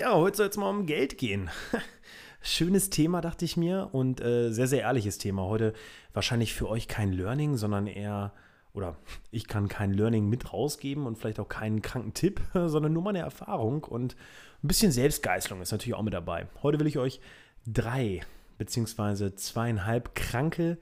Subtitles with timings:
[0.00, 1.50] Ja, heute soll es mal um Geld gehen.
[2.40, 5.42] Schönes Thema, dachte ich mir, und äh, sehr, sehr ehrliches Thema.
[5.42, 5.74] Heute
[6.14, 8.32] wahrscheinlich für euch kein Learning, sondern eher,
[8.72, 8.96] oder
[9.30, 13.18] ich kann kein Learning mit rausgeben und vielleicht auch keinen kranken Tipp, sondern nur meine
[13.18, 14.16] Erfahrung und
[14.64, 16.46] ein bisschen Selbstgeißelung ist natürlich auch mit dabei.
[16.62, 17.20] Heute will ich euch
[17.66, 18.22] drei
[18.56, 20.78] beziehungsweise zweieinhalb kranke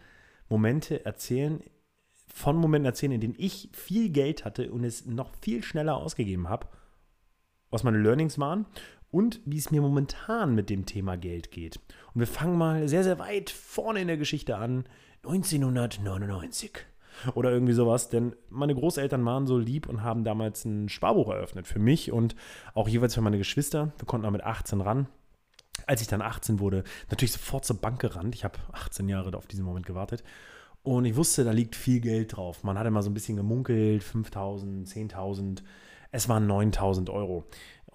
[0.49, 1.61] Momente erzählen,
[2.33, 6.49] von Momenten erzählen, in denen ich viel Geld hatte und es noch viel schneller ausgegeben
[6.49, 6.69] habe,
[7.71, 8.65] was meine Learnings waren
[9.11, 11.81] und wie es mir momentan mit dem Thema Geld geht.
[12.15, 14.85] Und wir fangen mal sehr, sehr weit vorne in der Geschichte an,
[15.25, 16.87] 1999
[17.35, 21.67] oder irgendwie sowas, denn meine Großeltern waren so lieb und haben damals ein Sparbuch eröffnet
[21.67, 22.37] für mich und
[22.75, 23.93] auch jeweils für meine Geschwister.
[23.99, 25.09] Wir konnten auch mit 18 ran.
[25.87, 28.35] Als ich dann 18 wurde, natürlich sofort zur Bank gerannt.
[28.35, 30.23] Ich habe 18 Jahre auf diesen Moment gewartet.
[30.83, 32.65] Und ich wusste, da liegt viel Geld drauf.
[32.65, 35.63] Man hatte mal so ein bisschen gemunkelt, 5.000, 10.000.
[36.11, 37.45] Es waren 9.000 Euro.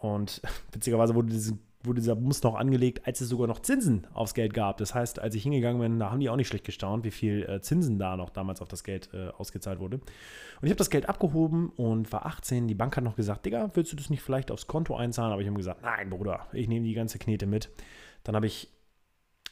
[0.03, 0.41] Und
[0.73, 4.53] witzigerweise wurde, diese, wurde dieser Bums noch angelegt, als es sogar noch Zinsen aufs Geld
[4.53, 4.77] gab.
[4.77, 7.43] Das heißt, als ich hingegangen bin, da haben die auch nicht schlecht gestaunt, wie viel
[7.43, 9.95] äh, Zinsen da noch damals auf das Geld äh, ausgezahlt wurde.
[9.95, 12.67] Und ich habe das Geld abgehoben und war 18.
[12.67, 15.31] Die Bank hat noch gesagt, Digga, willst du das nicht vielleicht aufs Konto einzahlen?
[15.31, 17.69] Aber ich habe gesagt, nein, Bruder, ich nehme die ganze Knete mit.
[18.25, 18.69] Dann habe ich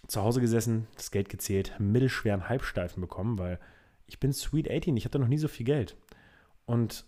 [0.08, 3.58] zu Hause gesessen, das Geld gezählt, mittelschweren Halbsteifen bekommen, weil
[4.06, 5.96] ich bin Sweet 18, ich hatte noch nie so viel Geld.
[6.66, 7.06] Und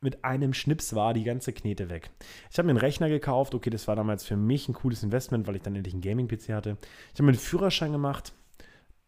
[0.00, 2.10] mit einem Schnips war die ganze Knete weg.
[2.50, 3.54] Ich habe mir einen Rechner gekauft.
[3.54, 6.50] Okay, das war damals für mich ein cooles Investment, weil ich dann endlich einen Gaming-PC
[6.50, 6.76] hatte.
[7.12, 8.32] Ich habe mir einen Führerschein gemacht.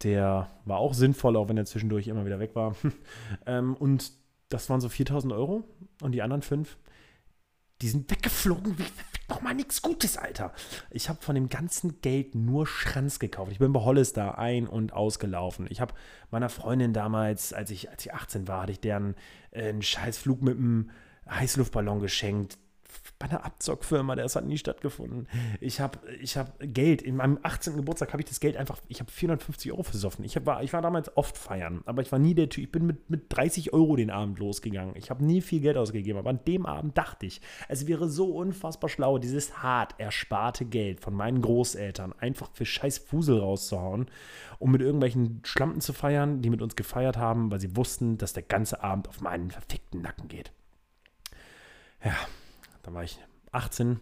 [0.03, 2.75] Der war auch sinnvoll, auch wenn er zwischendurch immer wieder weg war.
[3.45, 4.11] Ähm, und
[4.49, 5.63] das waren so 4000 Euro.
[6.01, 6.77] Und die anderen fünf,
[7.81, 8.83] die sind weggeflogen wie
[9.29, 10.53] nochmal nichts Gutes, Alter.
[10.89, 13.51] Ich habe von dem ganzen Geld nur Schranz gekauft.
[13.51, 15.67] Ich bin bei Hollister ein- und ausgelaufen.
[15.69, 15.93] Ich habe
[16.31, 19.15] meiner Freundin damals, als ich, als ich 18 war, hatte ich deren
[19.51, 20.91] äh, einen Scheißflug mit einem
[21.29, 22.57] Heißluftballon geschenkt
[23.19, 25.27] bei einer Abzockfirma, das hat nie stattgefunden.
[25.59, 27.75] Ich habe ich hab Geld, in meinem 18.
[27.75, 30.25] Geburtstag habe ich das Geld einfach, ich habe 450 Euro versoffen.
[30.25, 32.71] Ich, hab, war, ich war damals oft feiern, aber ich war nie der Typ, ich
[32.71, 34.95] bin mit, mit 30 Euro den Abend losgegangen.
[34.95, 38.35] Ich habe nie viel Geld ausgegeben, aber an dem Abend dachte ich, es wäre so
[38.35, 44.07] unfassbar schlau, dieses hart ersparte Geld von meinen Großeltern einfach für scheiß Fusel rauszuhauen,
[44.59, 48.33] um mit irgendwelchen Schlampen zu feiern, die mit uns gefeiert haben, weil sie wussten, dass
[48.33, 50.51] der ganze Abend auf meinen verfickten Nacken geht.
[52.03, 52.15] Ja,
[52.83, 53.17] da war ich
[53.51, 53.99] 18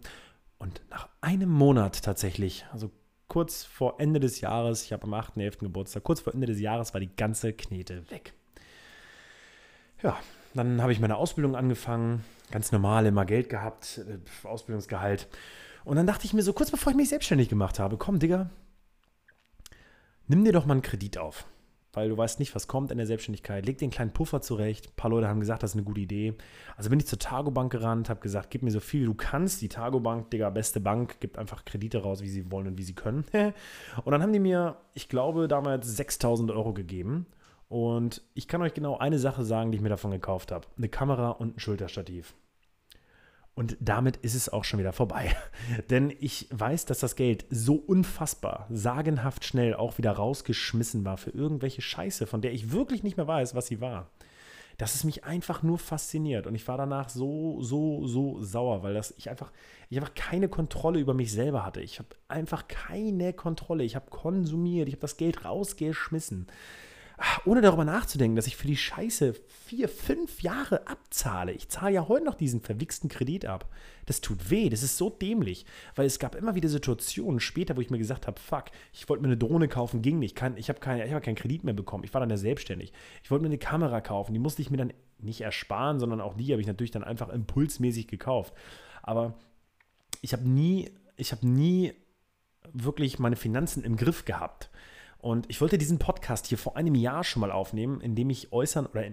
[0.57, 2.91] und nach einem Monat tatsächlich, also
[3.27, 5.59] kurz vor Ende des Jahres, ich habe am 8.11.
[5.59, 8.33] Geburtstag, kurz vor Ende des Jahres war die ganze Knete weg.
[10.03, 10.19] Ja,
[10.53, 15.27] dann habe ich meine Ausbildung angefangen, ganz normal immer Geld gehabt, äh, Ausbildungsgehalt.
[15.85, 18.49] Und dann dachte ich mir so, kurz bevor ich mich selbstständig gemacht habe, komm, Digga,
[20.27, 21.45] nimm dir doch mal einen Kredit auf
[21.93, 23.65] weil du weißt nicht, was kommt in der Selbstständigkeit.
[23.65, 24.87] Leg den kleinen Puffer zurecht.
[24.87, 26.35] Ein paar Leute haben gesagt, das ist eine gute Idee.
[26.77, 29.61] Also bin ich zur Targobank gerannt, habe gesagt, gib mir so viel wie du kannst.
[29.61, 32.95] Die Targobank, Digga, beste Bank, gibt einfach Kredite raus, wie sie wollen und wie sie
[32.95, 33.25] können.
[34.05, 37.25] und dann haben die mir, ich glaube, damals 6000 Euro gegeben.
[37.67, 40.67] Und ich kann euch genau eine Sache sagen, die ich mir davon gekauft habe.
[40.77, 42.35] Eine Kamera und ein Schulterstativ.
[43.53, 45.35] Und damit ist es auch schon wieder vorbei.
[45.89, 51.31] Denn ich weiß, dass das Geld so unfassbar, sagenhaft schnell auch wieder rausgeschmissen war für
[51.31, 54.09] irgendwelche Scheiße, von der ich wirklich nicht mehr weiß, was sie war.
[54.77, 56.47] Dass es mich einfach nur fasziniert.
[56.47, 59.51] Und ich war danach so, so, so sauer, weil das ich einfach,
[59.89, 61.81] ich einfach keine Kontrolle über mich selber hatte.
[61.81, 63.83] Ich habe einfach keine Kontrolle.
[63.83, 66.47] Ich habe konsumiert, ich habe das Geld rausgeschmissen
[67.45, 71.51] ohne darüber nachzudenken, dass ich für die Scheiße vier, fünf Jahre abzahle.
[71.51, 73.69] Ich zahle ja heute noch diesen verwichsten Kredit ab.
[74.05, 77.81] Das tut weh, das ist so dämlich, weil es gab immer wieder Situationen später, wo
[77.81, 80.79] ich mir gesagt habe, fuck, ich wollte mir eine Drohne kaufen, ging nicht, ich habe
[80.79, 82.91] keinen hab keinen Kredit mehr bekommen, ich war dann ja selbstständig.
[83.23, 86.35] Ich wollte mir eine Kamera kaufen, die musste ich mir dann nicht ersparen, sondern auch
[86.35, 88.53] die habe ich natürlich dann einfach impulsmäßig gekauft.
[89.03, 89.37] Aber
[90.21, 91.93] ich habe nie, ich habe nie
[92.73, 94.69] wirklich meine Finanzen im Griff gehabt.
[95.21, 96.10] Und ich wollte diesen Podcast
[96.47, 99.03] hier vor einem Jahr schon mal aufnehmen, in dem ich äußern, oder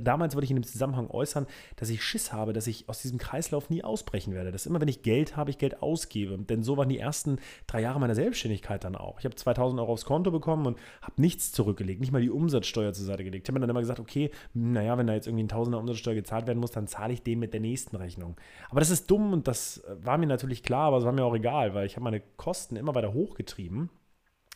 [0.00, 3.18] damals wollte ich in dem Zusammenhang äußern, dass ich Schiss habe, dass ich aus diesem
[3.18, 4.52] Kreislauf nie ausbrechen werde.
[4.52, 6.38] Dass immer, wenn ich Geld habe, ich Geld ausgebe.
[6.38, 9.18] Denn so waren die ersten drei Jahre meiner Selbstständigkeit dann auch.
[9.18, 12.92] Ich habe 2000 Euro aufs Konto bekommen und habe nichts zurückgelegt, nicht mal die Umsatzsteuer
[12.92, 13.46] zur Seite gelegt.
[13.46, 16.14] Ich habe mir dann immer gesagt, okay, naja, wenn da jetzt irgendwie ein Tausender Umsatzsteuer
[16.14, 18.36] gezahlt werden muss, dann zahle ich den mit der nächsten Rechnung.
[18.70, 21.34] Aber das ist dumm und das war mir natürlich klar, aber es war mir auch
[21.34, 23.90] egal, weil ich habe meine Kosten immer weiter hochgetrieben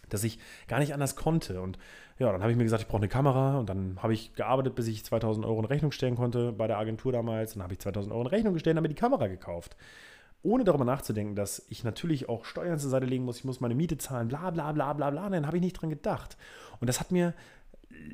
[0.09, 1.61] dass ich gar nicht anders konnte.
[1.61, 1.79] Und
[2.19, 4.75] ja, dann habe ich mir gesagt, ich brauche eine Kamera und dann habe ich gearbeitet,
[4.75, 7.55] bis ich 2000 Euro in Rechnung stellen konnte bei der Agentur damals.
[7.55, 9.77] Dann habe ich 2000 Euro in Rechnung gestellt und habe mir die Kamera gekauft.
[10.43, 13.75] Ohne darüber nachzudenken, dass ich natürlich auch Steuern zur Seite legen muss, ich muss meine
[13.75, 15.29] Miete zahlen, bla bla bla bla bla.
[15.29, 16.37] Dann habe ich nicht dran gedacht.
[16.81, 17.35] Und das hat mir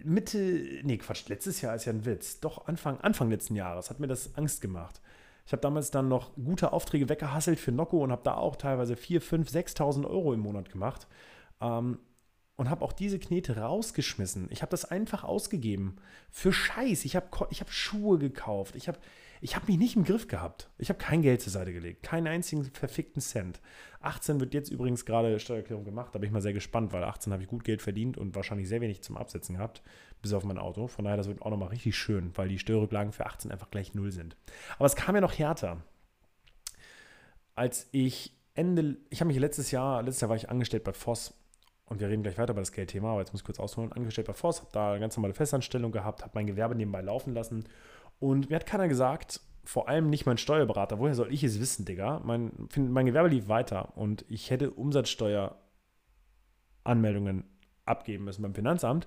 [0.05, 2.41] Mitte, nee, Quatsch, letztes Jahr ist ja ein Witz.
[2.41, 5.01] Doch Anfang, Anfang letzten Jahres hat mir das Angst gemacht.
[5.47, 8.97] Ich habe damals dann noch gute Aufträge weggehasselt für Nocco und habe da auch teilweise
[8.97, 11.07] 4, 5, 6.000 Euro im Monat gemacht.
[11.61, 11.99] Ähm,
[12.57, 14.47] und habe auch diese Knete rausgeschmissen.
[14.51, 15.97] Ich habe das einfach ausgegeben.
[16.31, 17.05] Für Scheiß.
[17.05, 18.77] Ich habe ich hab Schuhe gekauft.
[18.77, 18.99] Ich habe
[19.41, 20.71] ich hab mich nicht im Griff gehabt.
[20.79, 22.03] Ich habe kein Geld zur Seite gelegt.
[22.03, 23.61] Keinen einzigen verfickten Cent.
[24.01, 26.15] 18 wird jetzt übrigens gerade Steuererklärung gemacht.
[26.15, 28.69] Da bin ich mal sehr gespannt, weil 18 habe ich gut Geld verdient und wahrscheinlich
[28.69, 29.83] sehr wenig zum Absetzen gehabt.
[30.23, 30.87] Bis auf mein Auto.
[30.87, 33.95] Von daher, das wird auch nochmal richtig schön, weil die Steuerrücklagen für 18 einfach gleich
[33.95, 34.37] null sind.
[34.79, 35.83] Aber es kam ja noch härter.
[37.57, 41.35] Als ich Ende, ich habe mich letztes Jahr, letztes Jahr war ich angestellt bei Voss
[41.87, 44.27] und wir reden gleich weiter über das Geldthema, aber jetzt muss ich kurz ausholen, angestellt
[44.27, 47.65] bei Voss, habe da eine ganz normale Festanstellung gehabt, habe mein Gewerbe nebenbei laufen lassen
[48.19, 51.85] und mir hat keiner gesagt, vor allem nicht mein Steuerberater, woher soll ich es wissen,
[51.85, 52.21] Digga?
[52.25, 57.45] Mein, mein Gewerbe lief weiter und ich hätte Umsatzsteueranmeldungen
[57.85, 59.07] abgeben müssen beim Finanzamt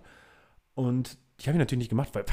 [0.73, 2.25] und die habe ich natürlich nicht gemacht, weil,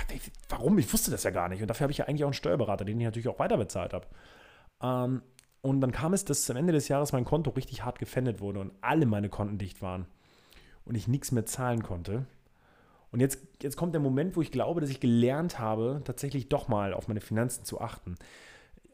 [0.48, 0.78] warum?
[0.78, 2.84] Ich wusste das ja gar nicht und dafür habe ich ja eigentlich auch einen Steuerberater,
[2.84, 4.06] den ich natürlich auch weiter bezahlt habe.
[4.82, 5.22] Ähm,
[5.60, 8.60] und dann kam es, dass am Ende des Jahres mein Konto richtig hart gefändet wurde
[8.60, 10.06] und alle meine Konten dicht waren
[10.84, 12.26] und ich nichts mehr zahlen konnte.
[13.10, 16.66] Und jetzt, jetzt kommt der Moment, wo ich glaube, dass ich gelernt habe, tatsächlich doch
[16.66, 18.16] mal auf meine Finanzen zu achten.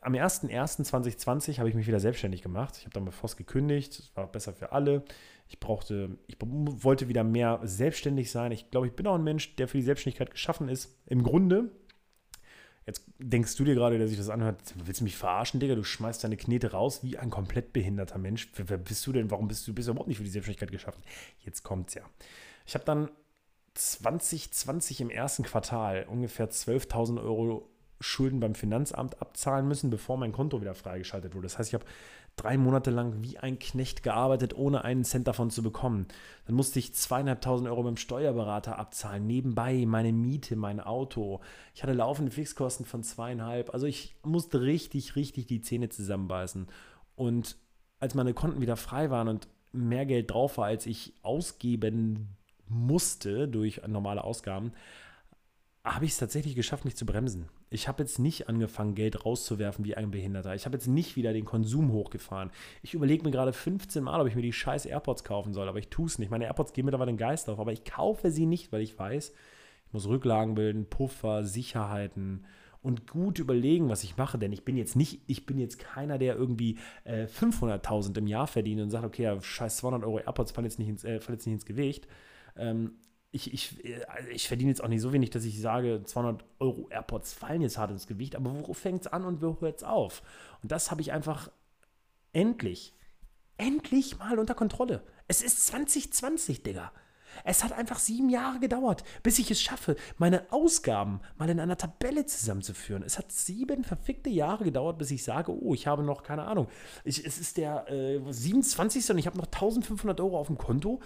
[0.02, 2.76] Am 01.01.2020 habe ich mich wieder selbstständig gemacht.
[2.78, 3.98] Ich habe dann bei Voss gekündigt.
[3.98, 5.04] Es war besser für alle.
[5.48, 8.52] Ich brauchte, ich wollte wieder mehr selbstständig sein.
[8.52, 10.96] Ich glaube, ich bin auch ein Mensch, der für die Selbstständigkeit geschaffen ist.
[11.06, 11.70] Im Grunde.
[12.90, 15.76] Jetzt denkst du dir gerade, der sich das anhört, willst du mich verarschen, Digga?
[15.76, 18.50] Du schmeißt deine Knete raus wie ein komplett behinderter Mensch.
[18.56, 19.30] Wer, wer bist du denn?
[19.30, 21.00] Warum bist du bist überhaupt nicht für die Selbstständigkeit geschaffen?
[21.44, 22.02] Jetzt kommt's ja.
[22.66, 23.08] Ich habe dann
[23.74, 27.70] 2020 im ersten Quartal ungefähr 12.000 Euro
[28.00, 31.46] Schulden beim Finanzamt abzahlen müssen, bevor mein Konto wieder freigeschaltet wurde.
[31.46, 31.84] Das heißt, ich habe
[32.40, 36.06] drei Monate lang wie ein Knecht gearbeitet, ohne einen Cent davon zu bekommen.
[36.46, 41.40] Dann musste ich zweieinhalbtausend Euro beim Steuerberater abzahlen, nebenbei meine Miete, mein Auto.
[41.74, 43.74] Ich hatte laufende Fixkosten von zweieinhalb.
[43.74, 46.66] Also ich musste richtig, richtig die Zähne zusammenbeißen.
[47.14, 47.56] Und
[47.98, 53.48] als meine Konten wieder frei waren und mehr Geld drauf war, als ich ausgeben musste
[53.48, 54.72] durch normale Ausgaben,
[55.84, 57.48] habe ich es tatsächlich geschafft, mich zu bremsen.
[57.72, 60.56] Ich habe jetzt nicht angefangen, Geld rauszuwerfen wie ein Behinderter.
[60.56, 62.50] Ich habe jetzt nicht wieder den Konsum hochgefahren.
[62.82, 65.78] Ich überlege mir gerade 15 Mal, ob ich mir die scheiß AirPods kaufen soll, aber
[65.78, 66.30] ich tue es nicht.
[66.30, 68.98] Meine AirPods gehen mir da den Geist auf, aber ich kaufe sie nicht, weil ich
[68.98, 69.32] weiß,
[69.86, 72.44] ich muss Rücklagen bilden, Puffer, Sicherheiten
[72.82, 76.18] und gut überlegen, was ich mache, denn ich bin jetzt nicht, ich bin jetzt keiner,
[76.18, 80.52] der irgendwie äh, 500.000 im Jahr verdient und sagt, okay, ja, scheiß 200 Euro AirPods
[80.52, 82.08] fallen jetzt nicht ins, äh, fallen jetzt nicht ins Gewicht.
[82.56, 82.94] Ähm,
[83.32, 86.88] ich, ich, äh, ich verdiene jetzt auch nicht so wenig, dass ich sage, 200 Euro
[86.90, 89.84] AirPods fallen jetzt hart ins Gewicht, aber wo fängt es an und wo hört es
[89.84, 90.22] auf?
[90.62, 91.50] Und das habe ich einfach
[92.32, 92.94] endlich,
[93.56, 95.02] endlich mal unter Kontrolle.
[95.28, 96.92] Es ist 2020, Digga.
[97.44, 101.76] Es hat einfach sieben Jahre gedauert, bis ich es schaffe, meine Ausgaben mal in einer
[101.76, 103.04] Tabelle zusammenzuführen.
[103.04, 106.66] Es hat sieben verfickte Jahre gedauert, bis ich sage, oh, ich habe noch, keine Ahnung,
[107.04, 109.10] ich, es ist der äh, 27.
[109.10, 111.00] und ich habe noch 1500 Euro auf dem Konto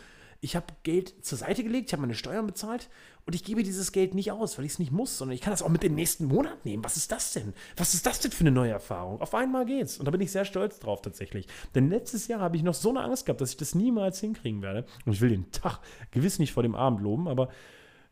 [0.45, 2.91] ich habe Geld zur Seite gelegt, ich habe meine Steuern bezahlt
[3.25, 5.53] und ich gebe dieses Geld nicht aus, weil ich es nicht muss, sondern ich kann
[5.53, 6.85] das auch mit dem nächsten Monat nehmen.
[6.85, 7.55] Was ist das denn?
[7.79, 9.23] Was ist das denn für eine neue Erfahrung?
[9.23, 9.97] Auf einmal geht's.
[9.97, 11.47] Und da bin ich sehr stolz drauf tatsächlich.
[11.75, 14.61] Denn letztes Jahr habe ich noch so eine Angst gehabt, dass ich das niemals hinkriegen
[14.61, 14.85] werde.
[15.07, 15.81] Und ich will den Tag
[16.11, 17.49] gewiss nicht vor dem Abend loben, aber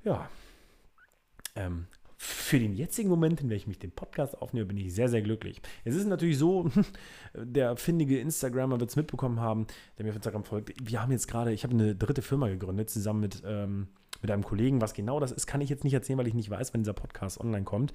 [0.02, 0.30] ja.
[1.54, 1.86] Ähm,
[2.24, 5.60] für den jetzigen Moment, in welchem ich den Podcast aufnehme, bin ich sehr, sehr glücklich.
[5.84, 6.70] Es ist natürlich so,
[7.34, 9.66] der findige Instagrammer wird es mitbekommen haben,
[9.98, 10.72] der mir auf Instagram folgt.
[10.80, 13.88] Wir haben jetzt gerade, ich habe eine dritte Firma gegründet, zusammen mit, ähm,
[14.20, 14.80] mit einem Kollegen.
[14.80, 16.92] Was genau das ist, kann ich jetzt nicht erzählen, weil ich nicht weiß, wann dieser
[16.92, 17.92] Podcast online kommt.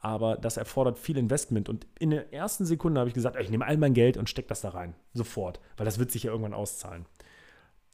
[0.00, 1.70] Aber das erfordert viel Investment.
[1.70, 4.48] Und in der ersten Sekunde habe ich gesagt, ich nehme all mein Geld und stecke
[4.48, 4.94] das da rein.
[5.14, 5.58] Sofort.
[5.78, 7.06] Weil das wird sich ja irgendwann auszahlen.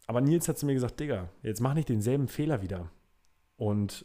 [0.09, 2.91] Aber Nils hat zu mir gesagt, Digga, jetzt mach nicht denselben Fehler wieder.
[3.57, 4.05] Und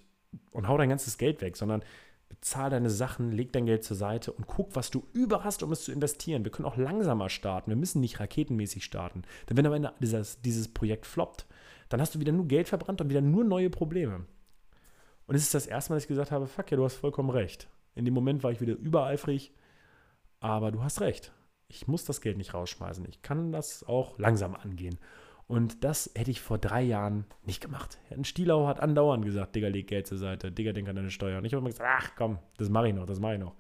[0.52, 1.84] und hau dein ganzes Geld weg, sondern
[2.30, 5.72] bezahl deine Sachen, leg dein Geld zur Seite und guck, was du über hast, um
[5.72, 6.44] es zu investieren.
[6.44, 7.70] Wir können auch langsamer starten.
[7.70, 9.24] Wir müssen nicht raketenmäßig starten.
[9.50, 11.46] Denn wenn am Ende dieses, dieses Projekt floppt,
[11.90, 14.26] dann hast du wieder nur Geld verbrannt und wieder nur neue Probleme.
[15.28, 17.30] Und es ist das erste Mal, dass ich gesagt habe, fuck ja, du hast vollkommen
[17.30, 17.68] recht.
[17.96, 19.54] In dem Moment war ich wieder übereifrig,
[20.40, 21.34] aber du hast recht.
[21.68, 23.06] Ich muss das Geld nicht rausschmeißen.
[23.10, 25.00] Ich kann das auch langsam angehen.
[25.52, 27.98] Und das hätte ich vor drei Jahren nicht gemacht.
[28.10, 31.40] Ein Stielau hat andauernd gesagt, Digga, leg Geld zur Seite, Digga, denk an deine Steuer.
[31.40, 33.54] Und ich habe immer gesagt, ach komm, das mache ich noch, das mache ich noch.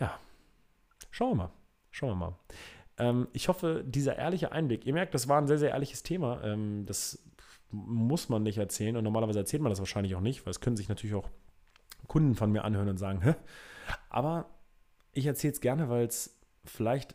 [0.00, 0.18] Ja,
[1.12, 1.50] schauen wir mal,
[1.92, 2.34] schauen wir mal.
[2.98, 6.42] Ähm, ich hoffe, dieser ehrliche Einblick, ihr merkt, das war ein sehr, sehr ehrliches Thema.
[6.42, 7.24] Ähm, das
[7.70, 10.76] muss man nicht erzählen und normalerweise erzählt man das wahrscheinlich auch nicht, weil es können
[10.76, 11.30] sich natürlich auch
[12.08, 13.36] Kunden von mir anhören und sagen, Hä?
[14.08, 14.50] aber
[15.12, 17.14] ich erzähle es gerne, weil es vielleicht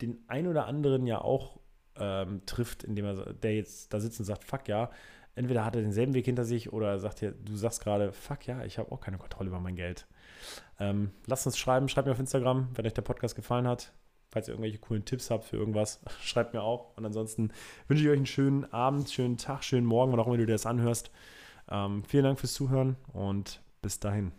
[0.00, 1.58] den ein oder anderen ja auch
[1.98, 4.90] ähm, trifft, indem er der jetzt da sitzt und sagt, fuck ja,
[5.34, 8.64] entweder hat er denselben Weg hinter sich oder sagt dir, du sagst gerade, fuck ja,
[8.64, 10.06] ich habe auch keine Kontrolle über mein Geld.
[10.78, 13.92] Ähm, lasst uns schreiben, schreibt mir auf Instagram, wenn euch der Podcast gefallen hat.
[14.30, 16.96] Falls ihr irgendwelche coolen Tipps habt für irgendwas, schreibt mir auch.
[16.96, 17.52] Und ansonsten
[17.88, 20.52] wünsche ich euch einen schönen Abend, schönen Tag, schönen Morgen, wann auch immer du dir
[20.52, 21.10] das anhörst.
[21.70, 24.32] Ähm, vielen Dank fürs Zuhören und bis dahin.